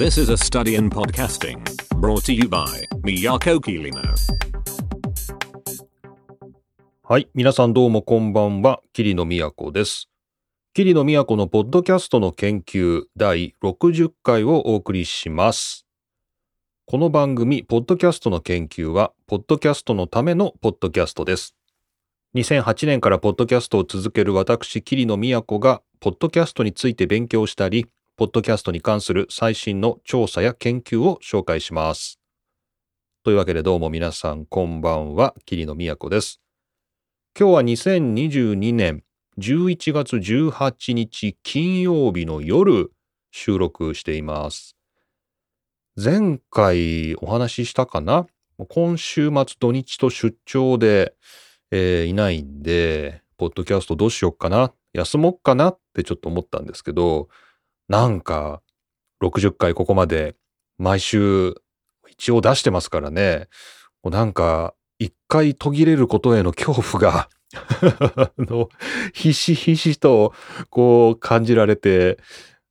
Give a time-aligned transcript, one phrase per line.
[0.00, 1.62] This is a study in podcasting
[2.00, 4.00] brought to you by Miyako Kirino.
[7.02, 7.28] はい。
[7.34, 8.80] 皆さんどうもこんばんは。
[8.94, 10.08] 桐野都です。
[10.72, 15.84] 桐野都のポッドキャストの研究第60回をお送りします。
[16.86, 21.54] この番組、ポッドキャストの研究は、ポッドキャストのためのポッドキャストです。
[22.34, 27.84] 2008年からポッドキャストを続ける私、桐野都が、ポッドキャストについて勉強したり、
[28.20, 32.20] ポッドキャストに関する最新の調査や研究を紹介します。
[33.24, 36.38] というわけでどうも皆さんこんばんは、桐野都です。
[37.34, 39.04] 今日は2022年
[39.38, 42.92] 11月18日金曜日の夜
[43.30, 44.76] 収録しています。
[45.96, 48.26] 前回お話ししたかな？
[48.68, 51.14] 今週末土日と出張で、
[51.70, 54.74] えーいないんで、ポッドキャストどうしよっかな？
[54.92, 55.70] 休もっかな？
[55.70, 57.30] ってちょっと思ったんですけど、
[57.90, 58.62] なんか
[59.20, 60.36] 60回ここまで
[60.78, 61.56] 毎週
[62.08, 63.48] 一応出してますからね。
[64.04, 67.28] なんか一回途切れることへの恐怖が
[68.16, 68.68] あの
[69.12, 70.32] ひしひしと
[70.70, 72.18] こう感じられて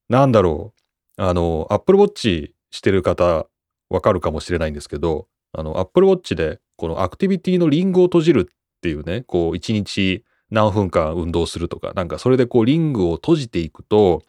[0.07, 0.73] なんだろ
[1.17, 3.45] うあの Apple Watch してる方
[3.89, 14.23] わかるかもしれないんですけどあの Apple Watch でこのアクティビティのリングを閉じるっていうねこう一日何分間運動するとかなんかそれでこうリングを閉じていくと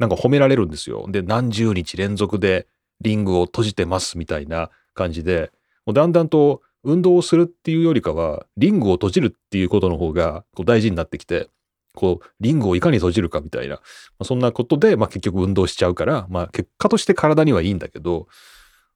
[0.00, 1.06] なんか褒められるんですよ。
[1.08, 2.66] で何十日連続で
[3.00, 5.52] リングを閉じてますみたいな感じで。
[5.86, 11.48] もうだんだんと運動をするっていうよりかはリングを閉じるっていうことの方がこう大事になってきて
[11.94, 13.80] こうリングをいかに閉じるかみたいな、ま
[14.20, 18.28] あそんなことで、まあ、結局運動しちゃうから、まあ、結果として体にはいいんだけど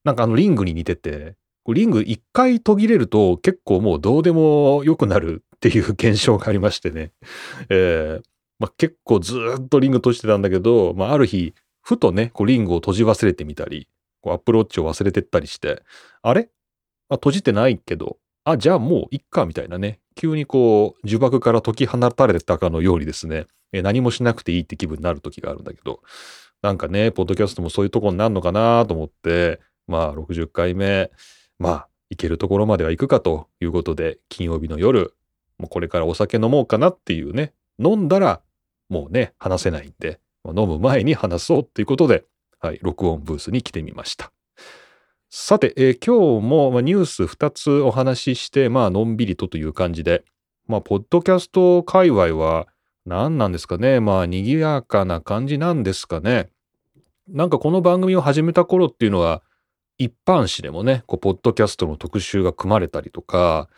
[0.05, 1.35] なんかあのリングに似てて
[1.67, 7.13] リング一回途切れると結構もうどうでもよくなるっていう現象がありましてね、
[7.71, 8.34] えー
[8.65, 13.89] まあ、結構ずっとリング閉じてたんだけど、まあ、ある日ふとねこうリングを閉じ忘れてみたり
[14.23, 15.83] こうアップローチを忘れてったりして
[16.23, 16.49] あれ？
[17.11, 20.01] あ閉じてないけどあじゃあもういっかみたいなね。
[20.17, 23.47] 急にこう呪縛から解き放たれたかのようにですね。
[23.73, 26.01] え何もしなくていいって気分になる時があるんだけど
[26.63, 31.11] なんかねポッドキャストもそういうとこになるのかなと思ってまあ60回目
[31.59, 35.13] まあ行けるところまでは行くかということで金曜日の夜
[35.59, 38.41] もうこれからお酒飲もうかなっていうね飲んだら
[38.95, 42.25] もうね話せないんで、ま飲む前に話そうっていうことで
[42.61, 44.33] はい、録音ブースに来てみました。
[45.29, 50.25] さて、えー今日もまニュース2つお話しして、まあ、のんびりとという感じで、
[50.67, 52.67] まあ、ポッドキャスト界隈は
[53.05, 56.49] 何なんですかね、まあ、賑やかな感じなんですかね？
[57.29, 59.43] なんかこの番組を始めた頃っていうのは、
[59.99, 63.69] 一般紙でもね、こうポッドキャストの特集が組まれたりとか、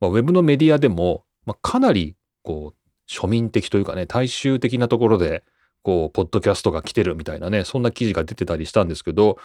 [0.00, 5.44] まあ、ウェブのメディアでも、まあ、かなりこう庶民的というかね、大衆的なところで、
[5.82, 9.38] こう、ポッドキャストが来てるみたいなね、そんな記事が出てたりしたんですけど、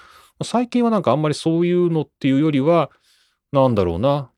[0.44, 2.90] 最近はなんかあんまりそういうのっていうよりは、
[3.52, 4.32] なんだろうな、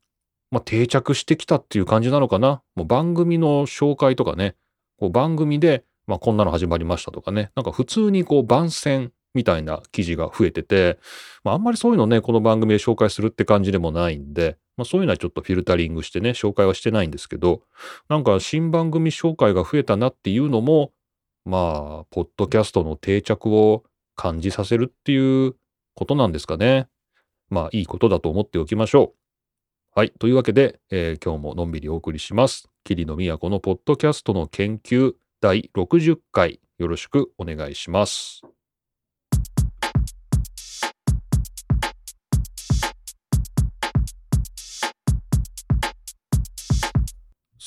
[0.50, 2.62] まあ、定着してきたっていう感じなのかな。
[2.76, 4.56] もう番組の紹介とかね、
[4.98, 11.00] こう番組で、まあ、こんなの始まりましたとかね、なんか普通にこう番宣みたいな記事が増えてて、
[11.44, 17.62] まあ、あんまりそういうのね、この番組で紹介するって感じでもないんで、まあ、そういうのはちょっとフィルタリングしてね、紹介はしてないんですけど、
[18.09, 20.92] なんか新番組紹介が増えたなっていうのも、
[21.46, 23.84] まあ、ポッドキャストの定着を
[24.16, 25.56] 感じさせるっていう
[25.96, 26.88] ことなんですかね。
[27.50, 30.00] まあ、いいことだと思っておきましょう。
[30.00, 30.12] はい。
[30.12, 32.70] というわけで、えー今日ものんびりお送りします。
[32.86, 38.50] 桐野都のポッドキャストの研究第60回、よろしくお願いします。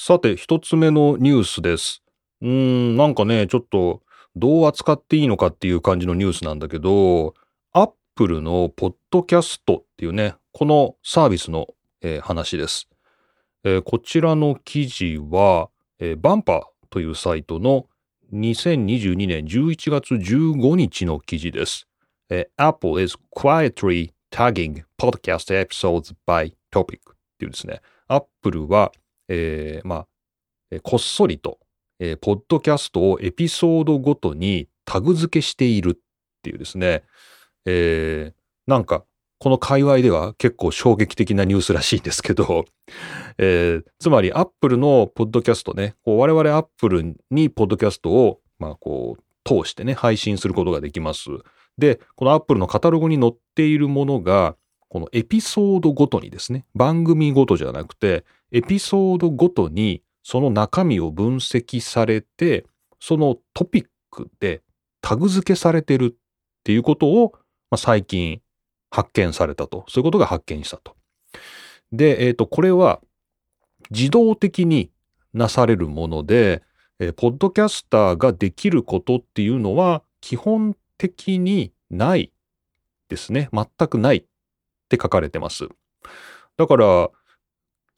[0.06, 2.02] さて、一つ目のニュースです。
[2.42, 4.02] うーん、なんかね、ちょっと
[4.36, 7.32] どう扱っていいのかっていう感じのニュースなんだけど、
[7.72, 11.68] アップルのポッドキャストっていうね、このサービスの、
[12.02, 12.86] えー話です、
[13.64, 17.86] えーこちらの記事は、えーバンパーというサイトの
[18.34, 21.88] 2022年11月15日の記事です。
[22.28, 28.92] えー Apple is quietly tagging podcast episodes by topic っていうですね、アップルは、
[29.28, 30.06] えーま
[30.74, 31.58] あ、こっそりと、
[32.00, 36.00] えーポッドキャストをエピソードごとにタグ付けしているっ
[36.42, 37.02] ていうですね、
[37.66, 38.34] えー
[38.66, 39.04] なんか、
[39.38, 42.64] この界隈では結構衝撃的なニュースらしいんですけど、
[43.38, 51.28] えーつまり Apple のポッドキャストね、こう我々 Apple にポッドキャストを、まあこう、通してね、配信することができます。
[51.76, 54.56] で、この Apple のカタログに載っているものが、
[54.88, 62.64] このエピソードごとにですね、番組ごとじゃなくて、エピソードごとにその中身を分析されて、
[63.00, 64.62] そのトピックで
[65.00, 66.16] タグ付けされてるっ
[66.62, 67.32] ていうことを、
[67.68, 68.40] まあ、最近
[68.92, 69.84] 発見されたと。
[69.88, 70.94] そういうことが発見したと。
[71.90, 73.00] で、えっ、ー、と、これは
[73.90, 74.92] 自動的に
[75.32, 76.62] なされるもので、
[77.00, 82.30] えー、ポッドキャスターができることっていうのは基本的にない
[83.08, 83.48] ですね。
[83.52, 84.24] 全くないっ
[84.88, 85.66] て書かれてます。
[86.56, 87.10] だから、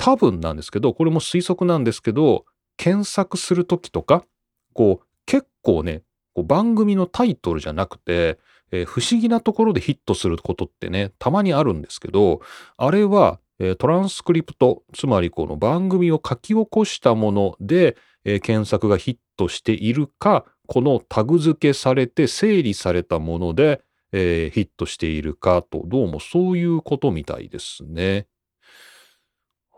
[0.06, 2.44] 多分なんですけど、これも推測なんですけど、
[2.76, 4.24] 検索するときとか、
[4.72, 8.38] こう、結構ね、こう番組のタイトルじゃなくて、
[8.70, 12.40] えー、不思議なところでヒットすることってね、たまにあるんですけど、
[12.76, 23.82] あれは、えー、トランスクリプト、つまりこの番組を書き起こしたもので、えー、検索がヒットしているか、このタグ付けされて整理されたもので、
[24.12, 28.28] えー、ヒットしているかと、どうもそういうことみたいですね。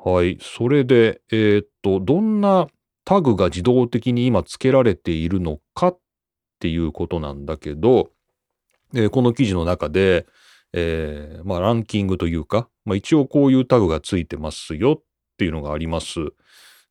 [0.05, 0.39] はい。
[0.41, 2.69] それで、えー、っと、どんな
[3.05, 5.99] タグが自動的に今付けられているのかっ
[6.61, 8.11] ていうことなんだけど、
[8.95, 10.27] えー、この記事の中で、
[10.73, 15.03] えー、まあランキングというか、まあ一応こういうタグが付いてますよっ
[15.37, 16.21] ていうのがあります。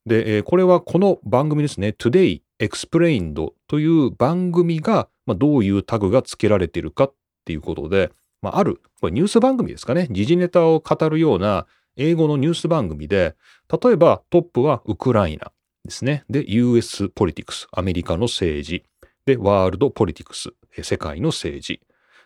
[0.05, 7.13] で、えー、これはこの番組ですね、Today Explained という番組が、まあ、どういうタグが付けられているかっ
[7.45, 8.11] ていうことで、
[8.41, 13.35] まあ、ある、これニュース番組ですかね、時事ネタを語るような英語のニュース番組で、
[13.83, 15.51] 例えばトップはウクライナ
[15.83, 16.23] ですね。
[16.29, 18.85] で、US ポリティクス、アメリカの政治。
[19.25, 20.51] で、ワールドポリティクス、
[20.83, 21.81] 世界の政治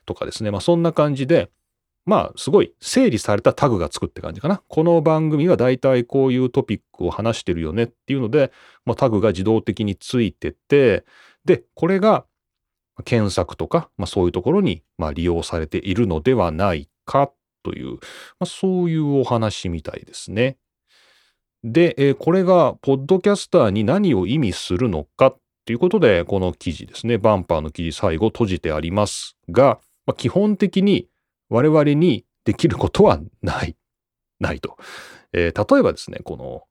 [0.06, 0.52] とかですね。
[0.52, 1.50] まあそんな感じで、
[2.06, 4.62] まあすごい整理されたタグがつくって感じかな。
[4.68, 8.52] この番組は大体こういうトピックを話してるよねっていうので、
[8.86, 11.06] まあ、タグが自動的についてて、
[11.46, 12.26] で、これが
[13.06, 17.32] 検索とか、まあ、そういうところにま利用されているのではないか
[17.64, 17.98] という、ま
[18.42, 20.58] あ、そういうお話みたいですね。
[21.64, 31.08] で、えー、これがポッドキャスターに何を意味するのかっていうことで、この記事ですね、バンパーの記事最後閉じてありますが、まあ、基本的に
[31.50, 33.76] 我々にできることはない。
[34.40, 34.78] ないと。
[35.34, 36.64] えー、例えばですね、この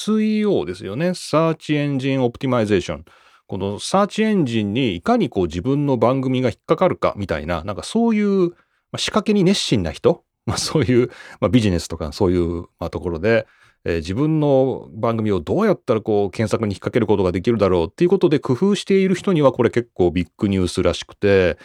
[0.00, 1.10] SEO ですよね。
[1.10, 3.04] Search Engine Optimization。
[3.46, 8.52] このサーチエンジンにいかにこう自分の番組が引っかかるかみたいな、なんかそういう
[8.92, 11.08] ま仕掛けに熱心な人、まあ、そういう、
[11.40, 13.46] まあ、ビジネスとかそういう、まあ、ところで、
[13.84, 21.58] えー、自分の番組をどうやったらこう検索に引っ掛けることができるだろうっていうことで工夫している人にはこれ結構ビッグニュースらしくて、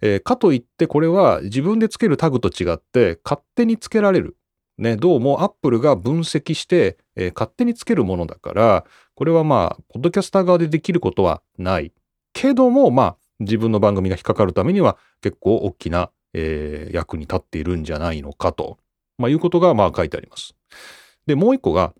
[0.00, 4.36] えー、かといってこれは自分でつけるタグと違って勝手につけられる。
[4.78, 11.92] ね、どうもアップルが分析して、えー、勝手につけるものだから、これはまあ、ポッドキャスター側でできることはない。
[12.32, 18.78] けども、まあ、自分の番組が引っかかるためには結構大きな、えー、役に立っているんじゃないのかと、
[19.18, 20.54] まあ、いうことがまあ書いてあります。
[21.26, 21.92] で、もう一個が、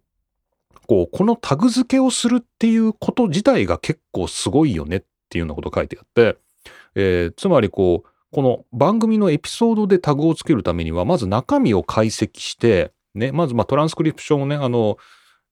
[0.87, 6.37] こう、このタグ付けをするっていうこと自体が結構すごいよねっていうようなこと書いてあって、
[6.95, 14.99] えー、つまりこう、この番組のエピソードでタグをつけるためには、まず中身を解析して、ね、まずまあトランスクリプションをね、あの、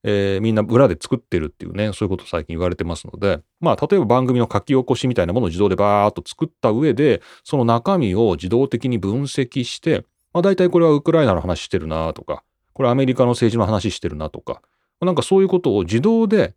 [0.05, 14.63] えー、みんな裏で作ってるっていうね、そういうこと最近言われてますので、まあ、例えば番組の書き起こしみたいなものを自動でバーっと作った上で、その中身を自動的に分析して、まあ、大体これはウクライナの話してるなとか、これアメリカの政治の話してるなとか、
[15.01, 16.55] なんかそういうことを自動で、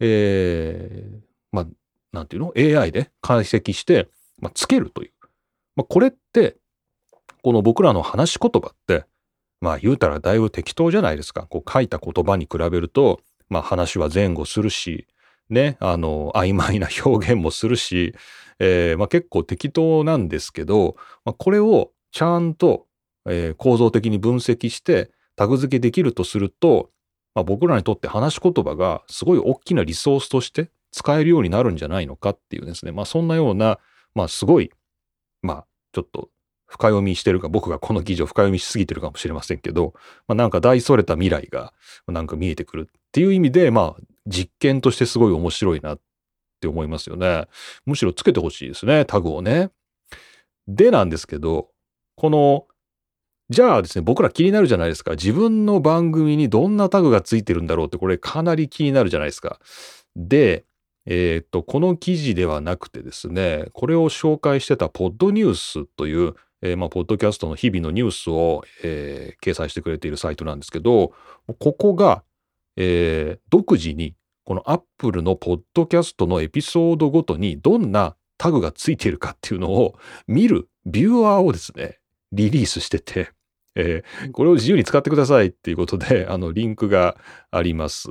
[0.00, 1.20] えー、
[1.52, 1.66] まあ、
[2.12, 4.08] なんていうの ?AI で解析して、
[4.40, 5.12] まあ、つけるという。
[5.76, 6.56] まあ、これって、
[7.42, 9.04] この僕らの話し言葉って、
[9.60, 11.46] まあ言うたらだいぶ適当じゃないですか。
[11.48, 15.06] こう書いた言葉に比べると、まあ話は前後するし、
[15.50, 18.14] ね、あの、曖昧な表現もするし、
[18.58, 22.86] えー、まあ結構適当なんですけど、まあ、これをちゃんと、
[23.26, 26.90] えー、構造的に分析してタグ付けできるとすると、
[27.34, 33.78] まあ、僕らにとって話し言葉がすごい大きなリソースとして使えるようになるんじゃないのかっていうですね、まあそんなような、
[34.14, 34.70] まあすごい、
[35.42, 36.30] まあちょっと
[36.68, 39.94] 深読みしてるか、僕がこの記事を深読みしすぎてるかもしれませんけど、
[40.28, 41.72] まあ、なんか大それた未来が
[42.06, 46.00] なんか見えてくるっていう意味で、まあ実験としてすごい面白いなっ
[46.60, 47.46] て思いますよね。
[47.86, 49.70] むしろつけてほしいですね、タグをね。
[50.68, 51.68] でなんですけど、
[52.14, 52.66] この、
[53.48, 55.12] じゃあですね、僕ら気になるじゃないですか。
[55.12, 59.58] 自分の番組にどんなタグがついてるんだろうって、これかなり気になるじゃないですか。
[60.14, 60.66] で、
[61.06, 71.12] えっ、と、この記事ではなくてですね、これを紹介してたポッドニュースという、えー、まあ、ポッドキャストの日々のニュースを、えー、掲載してくれているサイトなんですけど、
[71.58, 72.22] ここが、
[72.76, 79.96] えー、独自に、このアップルのポッドキャストのエピソードごとにどんなタグがついているかっていうのを
[80.26, 81.98] 見るビューアーをですね、
[82.32, 83.30] リリースしてて、
[83.74, 87.16] えー、これを自由に使ってくださいっていうことで、あの、リンクが
[87.50, 88.08] あります。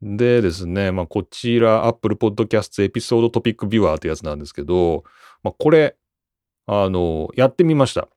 [0.00, 5.02] でですね、まあ、こちら、Apple Podcast エピソードトピックビューアーってやつなんですけど、
[5.42, 5.96] まあ、これ、
[6.68, 8.08] あの、やってみました。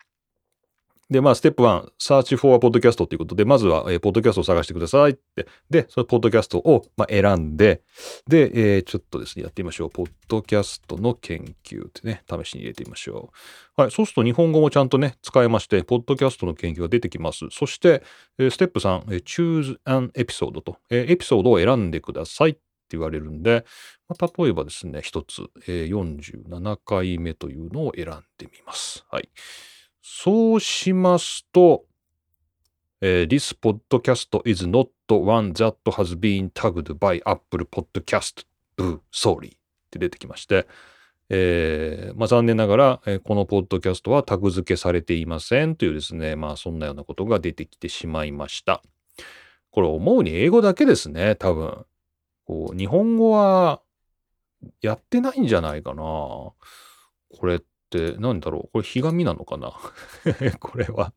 [1.09, 5.45] で、まあ、ステップ1、Search for a Podcast ということで、まずは、えー、ポッドキャストを探してくださいって。
[5.69, 7.81] で、そのポッドキャストを、まあ、選んで、
[8.27, 9.89] で、えー、ちょっとですね、やってみましょう。
[9.89, 13.31] ポッドキャストの研究ってね、試しに入れてみましょ
[13.77, 13.81] う。
[13.81, 17.45] はい、そうすると日本語もちゃんとね、使えまして、ポッドキャストの研究が出てきます。
[17.51, 18.03] そして、
[18.37, 23.65] えー、ステップ3、えー、Choose an Episode と、えー、エピソードを選んでくださいって言われるんで、
[24.19, 29.05] 例えばですね、一つ、えー、47回目というのを選んでみます。
[29.09, 29.29] はい。
[30.01, 31.85] そうしますと、
[33.01, 38.45] えー、This podcast is not one that has been tagged by Apple Podcast.
[38.77, 39.49] Boo, sorry.
[39.49, 39.59] っ
[39.91, 40.67] て出てきまして、
[41.29, 48.81] えー、まあ、残念ながら、えー、このポッドキャストはタグ付けされていませんというですね、まあそんなようなことが出てきてしまいました。
[49.71, 51.85] これ思うに英語だけですね、多分。
[52.45, 53.81] こう日本語は
[54.81, 56.03] やってないんじゃないかな。
[56.03, 56.55] こ
[57.43, 59.73] れって何だろうこれひがみなのかな
[60.59, 61.13] これは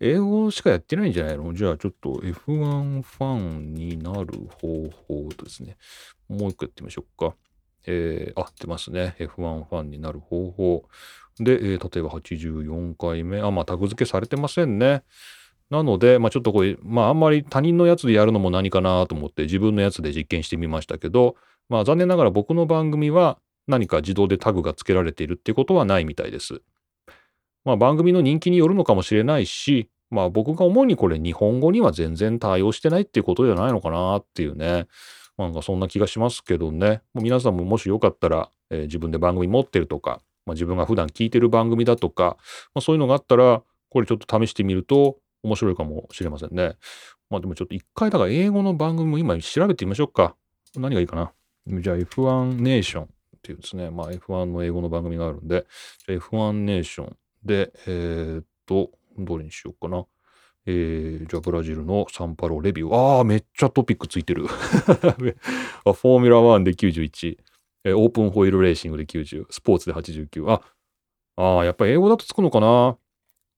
[0.00, 1.52] 英語しかやってないんじゃないの？
[1.54, 5.76] じゃあちょっと F1 ファンになる方法ですね。
[6.28, 7.34] もう一個やってみましょうか。
[7.86, 9.16] えー、あ、出ますね。
[9.18, 10.88] F1 ファンになる方法。
[11.38, 13.40] で、えー、例えば84回目。
[13.40, 15.02] あ、まあタグ付けされてませんね。
[15.70, 21.36] なので、まあちょっとこれ、まああんまり他人のやつでやるのも何かなと思って自分のやつで実験してみましたけど、
[21.70, 26.60] まあ残念ながら僕の番組は何か自動でタグが付けられているっていうことはないみたいです。
[27.64, 34.86] まあ番組の人気によるのかもしれないし、まあ僕が思うにこれ日本語には全然対応してないっていうことじゃないのかなっていうね。
[35.38, 37.00] なんかそんな気がしますけどね。
[37.14, 42.36] もう皆さんももしよかったら、えー、自分で番組持ってるとか、まあ、自分が普段聞いてる番組だとか、
[42.74, 46.76] まあ、そういうのがあったら、これちょっと試してみると面白いかもしれませんね。
[47.30, 50.36] まあでもちょっと一回だから英語の番組も今調べてみましょうか。
[50.76, 51.32] 何がいいかな。
[51.80, 53.08] じゃあ F1 ネーション。
[53.40, 55.66] っていうですね、まあ、F1 の英語の番組があるんで、
[56.06, 60.04] F1 ネーションで、えー、っと、どれにしようかな。
[60.66, 62.94] えー、じゃあブラジルのサンパロレビュー。
[62.94, 64.46] ああ、めっちゃトピックついてる。
[64.46, 67.38] フォーミュラ1で91、
[67.84, 70.50] えー、オープンホイールレーシングで90、スポーツで89。
[70.50, 70.60] あ、
[71.58, 72.98] あやっぱり英語だとつくのかな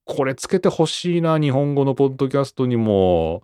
[0.04, 3.42] これつけてほしいな、日本語のポッドキャストにも。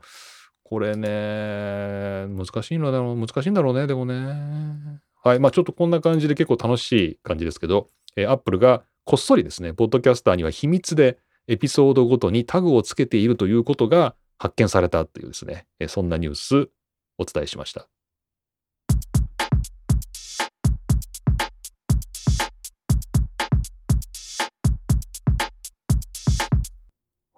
[0.68, 5.00] これね、難しいのだろう、難しいんだろうね、でもね。
[5.24, 5.38] はい。
[5.38, 16.68] まあちょっとこんな感じで結構楽しい感じですけど、えー、Apple がこっそりですね、ポッドキャスターには秘密でエピソードごとにタグをつけているということが発見されたというですね、えー、そんなニュース
[17.16, 17.88] お伝えしました。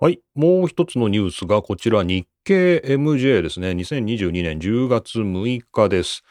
[0.02, 0.19] はい。
[0.35, 3.73] もう一つのニュースがこちら日経 MJ ですね。
[3.73, 6.23] 2022年10月6日です。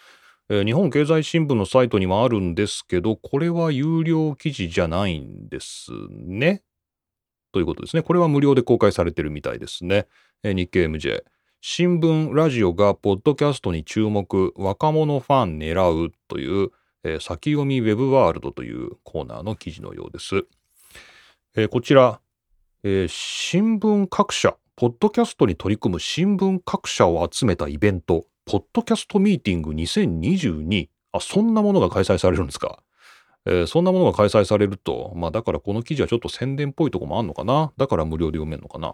[0.50, 6.64] 日本経済新聞のサイトにもあるんですけど、これは有料記事じゃないんですね。
[7.52, 8.02] ということですね。
[8.02, 10.08] これは無料で公開されてるみたいですね。
[10.44, 11.24] 日経 MJ。
[11.62, 16.72] 新聞、ラジオがポッドキャストに注目、若者ファン狙うという、
[17.04, 20.48] えー、先読みウェブワールドというコーナーの記事のようです。
[21.70, 22.20] こちら、
[22.82, 30.88] えー、新聞各社、ポッドキャストに取り組む新聞各社を集めたイベント、ポッドキャストミーティング2022。
[31.12, 32.82] あ、そんなものが開催されるんですか？
[33.46, 37.74] えー、そんなものが開催されると、まあだからこの記事はちょっと宣伝っぽいとこもあんのかな？
[37.76, 38.94] だから無料で読めるのかな？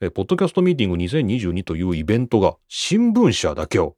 [0.00, 3.94] えー、ポッドキャストミーティング2022というイベントが新聞社だけを、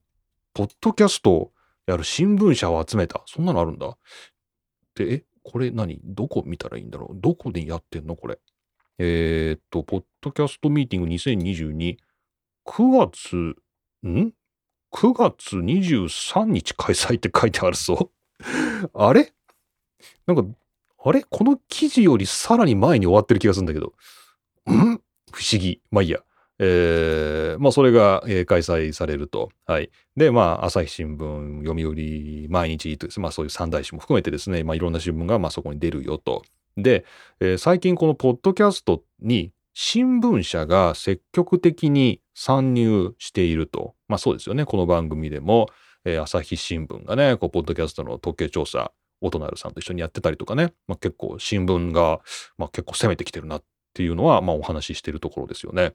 [0.55, 1.53] ポッドキャストを
[1.87, 3.23] やる新聞社を集めた。
[3.27, 3.97] そんなのあるんだ。
[4.97, 6.01] で、え、これ何？
[6.03, 7.21] どこ見たらいいんだろう？
[7.21, 8.41] どこでやってんのこれ？
[8.99, 11.97] えー、っと、ポッドキャストミーティング2022、
[12.67, 13.37] 9月、
[14.07, 14.33] ん
[14.93, 18.11] ？9月23日開催って書いてあるぞ。
[18.95, 19.33] あれ？
[20.27, 20.45] なんか、
[21.05, 21.25] あれ？
[21.29, 23.95] この記事よりさらに前に終わってる気がするんだけど。
[24.71, 25.01] ん？
[25.33, 25.81] 不思議。
[25.91, 26.21] まあいいや。
[26.61, 29.51] えー、まあそれが、えー、開催されると。
[29.67, 29.91] はい。
[30.17, 36.45] で、まあ朝日新聞、読売、毎日まあそういう三大紙も含めてですね、まあいろんな新聞がまあそこに出るよと。
[36.77, 37.05] で、
[37.41, 43.95] えー、最近このポッドキャストに新聞社が積極的に参入していると。
[44.09, 44.65] まあそうですよね。
[44.65, 45.69] この番組でも、
[46.05, 52.21] えー、朝日新聞がね、こう、ポッドキャストの統計調査、オトナルさんと一緒にやってたりとかね、まあ、結構新聞が、
[52.59, 53.65] まあ、結構攻めてきてるなっ
[53.95, 55.95] ていうのは、まあお話ししてるところですよね。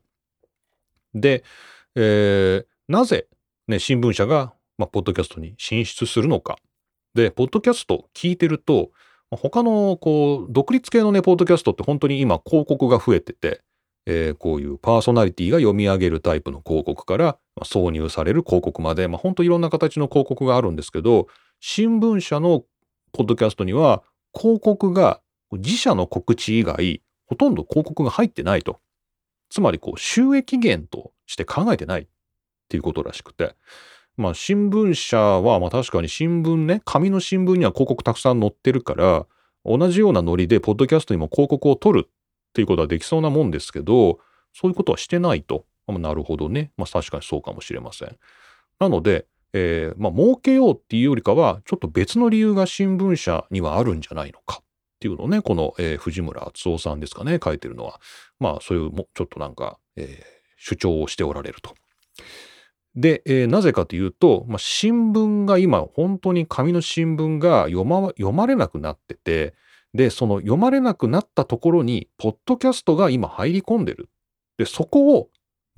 [1.14, 1.44] で、
[1.96, 3.28] えー、なぜ、
[3.68, 6.58] ね、新聞社が、まあ、ポッドキャストに進出するのか。
[7.14, 8.92] で、ポッドキャスト聞いてると、
[9.32, 13.62] 他の、こう、独立系のね、ポッドキャストって本当に今広告が増えてて、
[14.06, 21.28] えー、こういうパーソナリティが読み上げるタイプの広告から、挿入される広告まで、まあ、本当いろんな形の広告があるんですけど、
[21.60, 22.64] 新聞社の
[23.12, 25.22] ポッドキャストには広告が
[25.52, 28.80] 自社の告知以外、ほとんど広告が入ってないと。
[29.50, 32.08] つまり、こう、収益源として考えてないっ
[32.70, 33.56] ていうことらしくて。
[34.20, 39.26] まあ、新聞社は、まあ確かに新聞ね、紙の新聞には広告たくさん載ってるから、
[39.64, 42.10] 同じようなノリで、ポッドキャストにも広告を取るっ
[42.52, 44.20] ていうことはできそうなもんですけど、
[44.54, 45.64] そういうことはしてないと。
[45.88, 46.74] まあ、なるほどね。
[46.76, 48.18] まあ確かにそうかもしれません。
[48.78, 54.64] なので、えー、まあ儲けようっていうよりかは、ちょっと別の理由が新聞社にはあるんじゃないのかっ
[55.00, 58.02] ていうのをね、この、えー、藤村敦夫さんですかね、書いてるのは。
[58.38, 60.24] まあそういうも、ちょっとなんか、えー、
[60.58, 61.74] 主張をしておられると。
[63.00, 69.56] で、えー、なぜかというと、まあ、新聞が今、本当に紙の新聞が読ま読まれなくなってて、
[69.94, 74.10] で、その読まれなくなったところに、ポッドキャストが今入り込んでる。
[74.58, 75.30] で、そこを、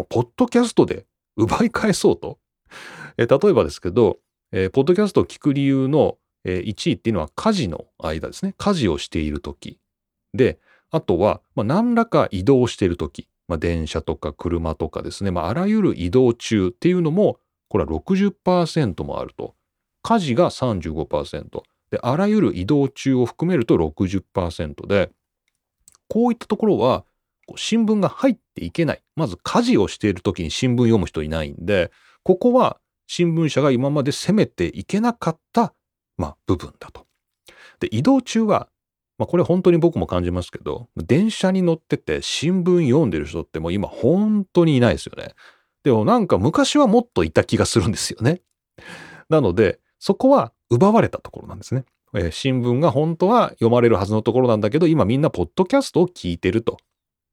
[0.10, 1.06] ポッドキャストで
[1.38, 2.40] 奪い返そうと。
[3.18, 4.18] えー、例えばですけど、
[4.52, 8.56] えー、ポッドキャストを聞く理由の、えー、1位っていうのは家事の間ですね。
[8.58, 9.78] 家事をしているとき。
[10.34, 10.58] で、
[10.90, 13.28] あとは、まあ、何らか移動しているとき。
[13.52, 15.32] まあ、電車とか車とかですね。
[15.32, 19.56] まあ、あらゆる移動中っていうのも、これは60%もあると。
[20.04, 21.64] 家事が35%。
[21.92, 25.12] で、あらゆる移動中を含めると60%で、
[26.08, 27.04] こういったところは、
[27.58, 29.04] 新聞が入っていけない。
[29.18, 31.92] まず家事をしている時に新聞読む人いないんで、
[32.24, 35.74] ここは新聞社が今まで攻めていけなかった、
[36.16, 37.06] まあ、部分だと。
[37.82, 38.70] で、移動中は、
[39.22, 45.36] まあ、これ本当に僕も感じますけど、電車に乗ってて新聞読んでる人ってもう今本当にいないですよね。
[45.84, 48.42] でもなんか昔はもっといた気がするんですよね。
[49.30, 51.86] なので、そこは奪われたところなんですね。
[52.16, 56.78] えー、新聞が本当は読まれるはずのところなんだけど、今みんなポッドキャストを聞いてると。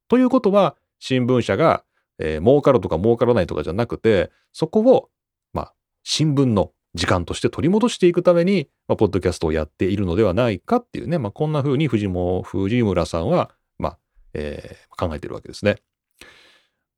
[0.09, 1.85] ということは、新聞社が、
[2.18, 5.09] えー、儲かるとか儲からないとかじゃなくて、そこを、
[5.54, 13.99] まあ、新聞の時間として取り戻していくために、まあ、ポッドキャストをやっているのではないかっていうね、まあ、こんな風に藤も藤村さんは、まあ、
[14.35, 15.76] えー、考えているわけですね。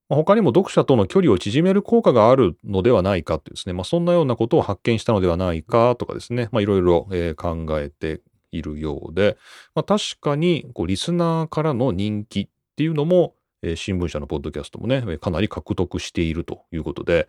[0.09, 9.37] まあ、他にも読者との距離を縮める効果があるのではないかってですね、まあ、そんなようなことを発見したのではないかとかですね、いろいろ、考えているようで、
[9.75, 17.29] まあ、確かにこうリスナーからの人気っていうのも、えー、新聞社のポッドキャストもね、かなり獲得しているということで、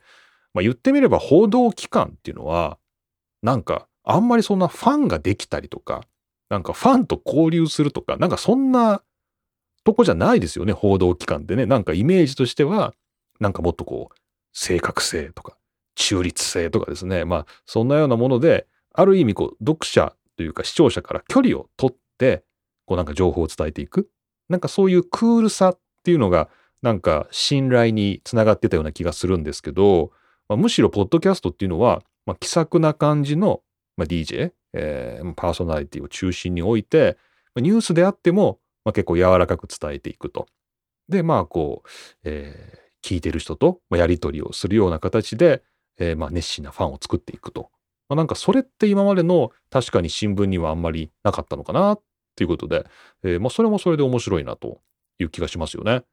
[0.53, 2.77] まあ、言ってみれば報道機関っていうのは、
[3.41, 6.01] なんかあんまりそんなファンができたりとか、
[6.49, 9.03] なんかファンと交流するとか、なんかそんな
[9.83, 11.65] とこじゃないですよね、報道機関ってね。
[11.65, 12.93] なんかイメージとしては、
[13.39, 14.15] なんかもっとこう、
[14.53, 15.57] 正確性とか、
[15.95, 17.25] 中立性とかですね。
[17.25, 22.43] まあ、そんなようなもので、ある意味こう、読者というか視聴者から距離を取って、
[22.85, 24.09] こうなんか情報を伝えていく。
[24.49, 26.49] なんかそういうクールさっていうのが
[26.81, 30.11] なんか信頼につながってたような気がするんですけど、
[30.51, 33.61] まあ、むしろポッドキャストっていうのは、まあ、気さくな感じの、
[33.95, 37.17] まあ、DJ、えー、パーソナリティを中心に置いて、
[37.55, 40.47] まニュースであっても、まあ、結構柔らかく伝えていくと。
[41.07, 41.89] で、まあこう、
[42.25, 45.63] えー、聞いてる人とやり取りをするような形で、
[45.97, 47.69] えー、まあ熱心なファンを作っていくと。
[48.09, 52.01] まあ、なんかそれって今までの確かに新聞にはあんまりなかったのかなっ
[52.35, 52.85] ていうことで、
[53.23, 54.81] えー、まあそれもそれで面白いなと
[55.17, 56.03] いう気がしますよね。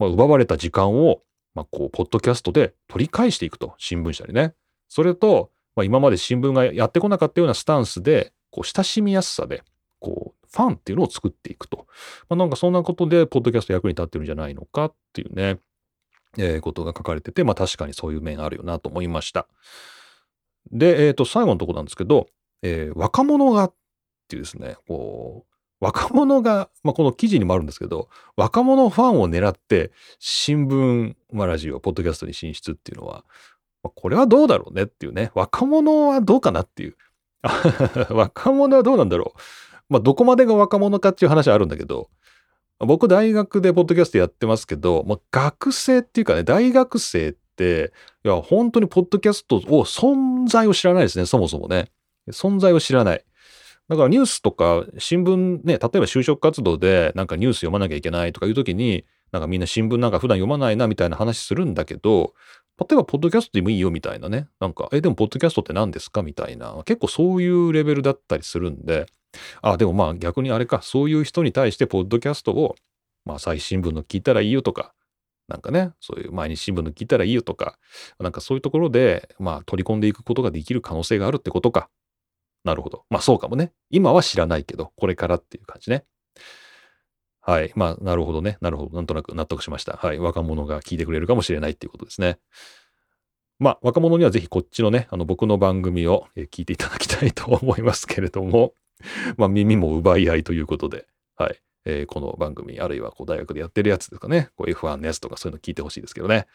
[0.00, 1.22] まあ、奪われた時間を、
[1.54, 4.54] まあ、こう、ポッドキャストで取り返していくと、新聞社にね。
[4.88, 9.62] それと、まあ、今まで新聞がやってこなかったようなスタンスで、こう、親しみやすさで、
[10.00, 11.86] こう、ファンっていうのを作っていくと。
[12.28, 15.58] まあ、なんかそんなことで、ポッドキャスト役に立ってるんじゃないのかっていうね、
[16.36, 19.48] えー、ことが書かれてて、まあ確かにそういう面あるよなと思いました。
[20.70, 22.28] で、えっ、ー、と、最後のとこなんですけど、
[22.62, 23.74] えー、若者がっ
[24.28, 33.24] ていうですね、こう、若者が、まあ、この記事にもあるんですけど、若者ファンを狙って新聞、まあ、ラジオ、ポッドキャストに進出っていうのは、
[33.82, 36.96] まあ、これはどうだろうねっていうね、若者はどうかなっていう。
[38.10, 39.40] 若者はどうなんだろう。
[39.88, 42.10] まあ、どこまでが若者かっていう話はあるんだけど、
[42.80, 47.92] 僕大学でポッドキャストやってますけど、まあ、学生っていうかね、大学生って、
[48.24, 51.90] いや、本当にポッドキャストを存在を知らないですね、そもそもね。
[52.30, 53.24] 存在を知らない。
[53.88, 62.34] だからニュースとか新聞ね、例えば就職活動でなんかニュース読まなきゃいけないとかいう時に、なんかみんな新聞なんか普段読まないなみたいな話するんだけど、
[62.78, 64.48] 例えばポッドキャストでもいいよみたいなね。
[64.60, 66.80] なんか、え、でもポッドキャストって何ですかみたいな。
[66.84, 69.06] 結構そういうレベルだったりするんで、
[69.62, 72.76] あ、でもまあ逆にあれか、そういう人に対してポッドキャストを、
[73.24, 74.94] まあ最新聞の聞いたらいいよとか、
[75.48, 77.78] なんかね、そういう毎日新聞の聞いたらいいよとか、
[78.20, 81.88] なんかそういうところで、まあ取り込んでいくことができる可能性があるってことか。
[82.64, 83.04] なるほど。
[83.10, 83.72] まあそうかもね。
[83.90, 86.04] 今は知らないけど、これからっていう感じね。
[87.40, 87.72] はい。
[87.76, 88.58] まあ、なるほどね。
[88.60, 88.96] なるほど。
[88.96, 89.94] なんとなく納得しました。
[89.96, 90.18] はい。
[90.18, 92.38] 若者が聞いてくれるかもしれないっていうことですね。
[93.58, 98.74] まあ、若者にはぜひこっちのね、あの、僕の番組を聞いていただきたいと思いますけれども、
[99.38, 101.58] まあ、耳も奪い合いということで、はい。
[101.86, 104.50] えーこの番組、あるいはこう大学でやってるやつですかね。
[104.56, 106.46] こう F1 のやつとかそういうの聞いてほしいですけどね。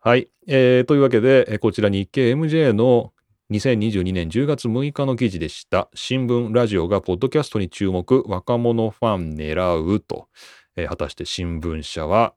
[0.00, 0.28] はい。
[0.46, 3.12] えーというわけで、こちら日経 MJ の
[3.50, 5.90] 2022年10月6日の記事でした。
[5.94, 10.28] 新聞、ラジオがポッドキャストに注目、若者ファン狙うと。
[10.76, 12.34] えー果たして新聞社は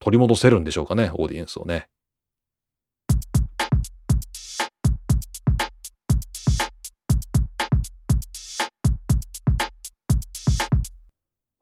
[0.00, 1.88] 取り戻せるんでしょうかね、オーディエンスをね。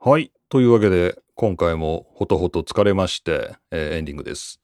[0.00, 0.32] はい。
[0.48, 4.60] というわけで、今回もほとほと疲れまして、えーエンディングです。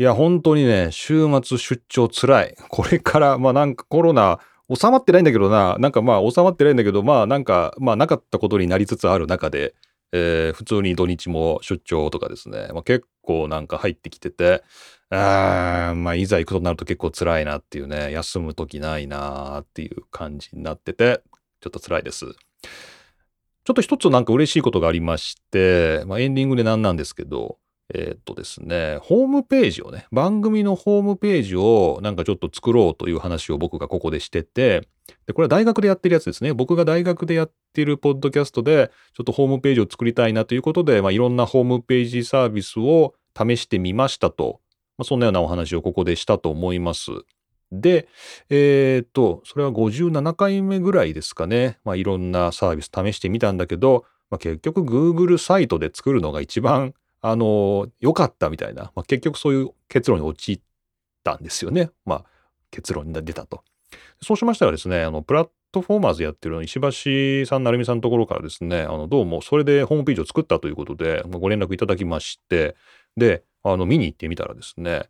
[0.00, 2.56] いや、本当にね、週末出張つらい。
[2.70, 4.40] これから、まあなんかコロナ
[4.74, 9.74] 収まってないんだけどな、なんかまあ収まってないんだけど、まあなんか、まあなかったことになりつつある中で、
[10.12, 14.62] えー普通に土日も出張とかですね、まあ、結構なんか入ってきてて、
[15.10, 21.20] あーまあいざ行くとなると結構辛いなっていうね、休む時ないなっていう感じになってて、
[21.60, 22.24] ちょっと辛いです。
[22.24, 27.58] ちょっと一つなんか嬉しいことがありまして、まあ、エンディングでなんなんですけど、
[27.92, 34.88] えーっとですね、ホームページをね、番組のホームページをなんかちょっと作ろうという話を僕がここでしてて、
[35.26, 36.52] で、これは大学でやってるやつですね。
[36.52, 44.60] 僕が大学でやってるポッドキャストで、ちょっとホームページを作りたいなということで、まあ、いろんなホームページサービスを試してみましたと、
[44.98, 47.10] まあ、そんなようなお話をここでしたと思います。
[47.72, 48.08] で、
[48.48, 51.78] えーっと、それは57回目ぐらいですかね。
[51.84, 60.60] まあ、いろんなサービス試してみたんだけど、まあ、結局 Google サイトで作るのが一番、あの良かったみたいな、まあ、結局そういう結論に陥っ
[61.22, 61.90] たんですよね。
[62.04, 62.24] まあ、
[62.70, 63.62] 結論に出たと。
[64.22, 72.76] そうしましたらですね、あの、プラットフォーマーズやってる石橋さん、成美さんのところからですね、あの、どうもそれでホームページを作ったということで、まあご連絡いただきまして、
[73.16, 75.04] で、あの、見に行ってみたらですね、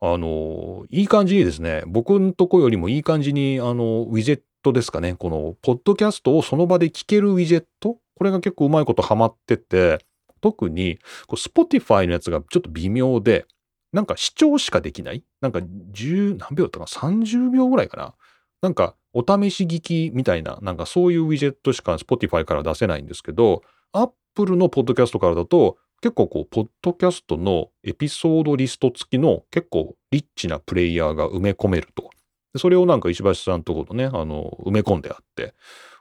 [0.00, 7.98] あの、いい感じにですね、僕のとこよりもいい感じに、あの、ウィジェットですかね、この、ポッドキャストをその場で聞けるウィジェット？
[8.14, 10.04] これが結構うまいことハマってて、
[10.46, 13.46] 特に、こう Spotify のやつがちょっと微妙で、
[13.92, 18.14] なんか視聴しかできないなんか10、何秒だったかな ?30 秒ぐらいかな？
[18.62, 32.10] なんか、お試し聞きみたいな、なんかそういうウィジェットしか Spotify から出せないんですけど、Apple のポッドキャストからだと、結構こう、ポッドキャストのエピソードリスト付きの結構リッチなプレイヤーが埋め込めると。
[32.56, 35.54] それをなんか石橋さんとことね、あの、埋め込んであって、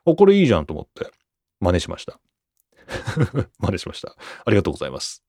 [0.05, 1.09] お、これいいじゃんと思って、
[1.61, 2.19] 真似しました。
[3.59, 4.15] 真似しました。
[4.45, 5.23] ありがとうございます。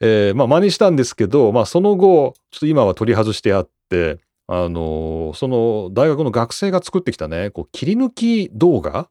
[0.00, 9.08] えーまあ真似したんですけど、まあその後、ちょっと今は取り外してあって、あのーその大学の学生が作ってきたね、こう切り抜き動画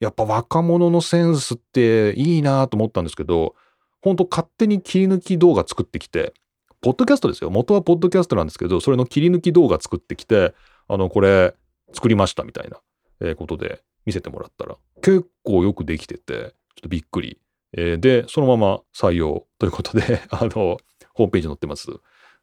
[0.00, 3.54] やっぱ若者のセンスっていいなと思ったんですけど、
[4.00, 6.32] 本当勝手に切り抜き動画作ってきて、
[6.80, 7.50] ポッドキャストですよ。
[7.50, 10.54] 元はポッドキャストなんですけど、それの切り抜き動画作ってきて、
[10.88, 11.54] あの、これ
[11.92, 17.38] 作りましたみたいな、ことで見せてもらったら、結構よくできてて、ちょっとびっくり。
[17.76, 20.78] えーで、そのまま採用ということで、 あの、
[21.14, 21.90] ホームページ載ってます。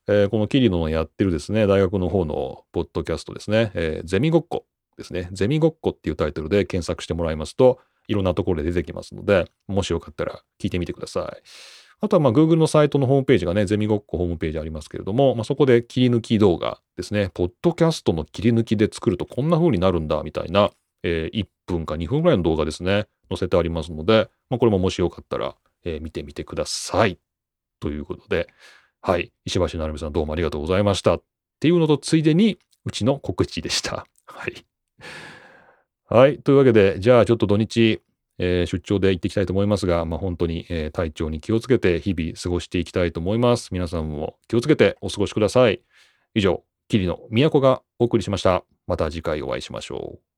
[0.08, 4.66] えーこのキリノのやってるですね、大学の方のポッドキャストですね、えーゼミごっこ
[4.98, 11.42] ですね、ゼミごっこっていうタイトルで検索してもらいますと、いろんなところで出てきますので、もしよかったら聞いてみてください。
[12.00, 20.72] あとはまあ Google のサイトのホームページがね、ゼミごっこホームページありますけれども、まあ、そこで切り抜き動画ですね、ポッドキャストの切り抜きで作るとこんな風になるんだみたいな、
[21.04, 27.20] えー1分か2分ぐらいの動画ですね、載せてありますので、まあ、これももしよかったら、えー見てみてください。
[27.80, 28.48] ということで、
[29.02, 31.16] はい、石橋成美さんどうもありがとうございました。
[31.16, 31.24] っ
[31.60, 34.08] ていうのとついでに、うちの告知でした。
[34.26, 34.66] はい。
[36.10, 36.40] はい。
[36.40, 38.02] というわけで、じゃあちょっと土日、
[38.40, 43.70] えー出張で行っていきたいと思いますが、まあ、本当に、えー体調に気をつけて日々過ごしていきたいと思います。
[43.74, 45.82] 皆さんも気をつけてお過ごしください。
[46.34, 48.64] 以上、桐野都がお送りしました。
[48.88, 50.37] また次回お会いしましょう。